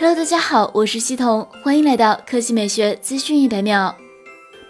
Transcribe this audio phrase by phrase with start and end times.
[0.00, 3.94] Hello，大家好，我是西彤，欢迎来到科技美学资讯一百秒。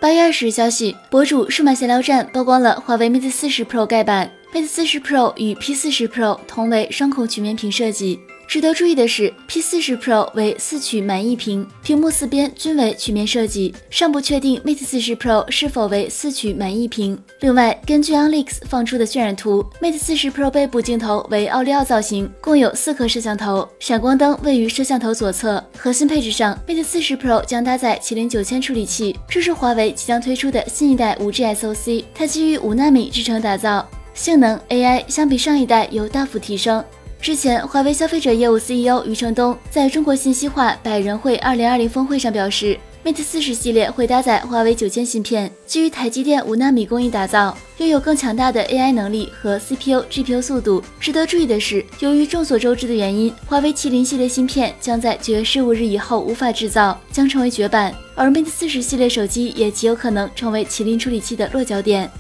[0.01, 8.19] 八月二十日消息，博主数码闲聊站曝光了华为 Mate 四十 Pro 盖板，Mate 四十 Pro 与 P 四十 Pro 同为双孔曲面屏设计。
[8.51, 17.17] 值得注意的是，P 四十 Pro 为四曲满意屏，屏幕四边均为曲面设计，尚不确定 Mate 四十 Pro 是否为四曲满意屏。
[17.43, 25.65] 另外，根据 OnLeaks 放出的渲染图，Mate 四十 Pro 背部镜头为奥利奥造型，共有四颗摄像头，闪光灯位于摄像头左侧。
[25.79, 36.85] 核心配置上，Mate 四十 Pro 将搭载麒麟九千处理器，这是华为即将推出的新一代五 G SoC，它基于五纳米制程打造，性能 AI 相比上一代有大幅提升。
[37.21, 50.83] 之前，华为消费者业务 CEO 余承东在中国信息化百人会2020峰会上表示，Mate 40系列会搭载华为九千芯片，基于台积电五纳米工艺打造，拥有更强大的 AI 能力和 CPU、GPU 速度。
[50.99, 57.95] 值得注意的是，由于众所周知的原因，华为麒麟系列芯片将在九月十五日以后无法制造，将成为绝版。
[58.15, 62.11] 而 Mate 40系列手机也极有可能成为麒麟处理器的落脚点。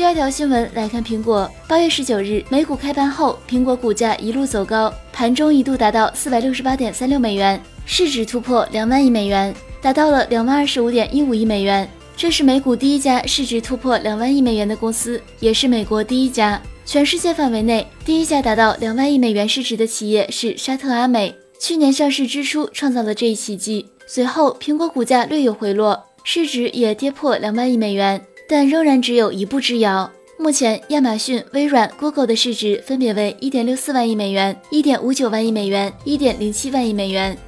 [0.00, 11.86] 第二条新闻来看，苹果八月十九日美股开盘后，苹果股价一路走高，盘中一度达到四百六十八点三六美元，市值突破两万亿美元，达到了两万二十五点一五亿美元。
[12.16, 16.58] 这是美股第一家市值突破两万亿美元的公司，也是美国第一家。
[16.86, 23.90] 全世界范围内第一家达到两万亿美元市值的企业是沙特阿美，去年上市之初创造了这一奇迹。
[24.06, 28.22] 随后，苹果股价略有回落，市值也跌破两万亿美元。
[28.50, 30.10] 但仍然只有一步之遥。
[30.36, 37.38] 目前，亚马逊、微软、Google 的市值分别为一点六四万亿美元、一点五九万亿美元、一点零七万亿美元。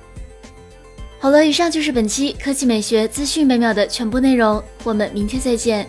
[1.19, 5.85] 好了，以上就是本期科技美学资讯每秒的全部内容，我们明天再见。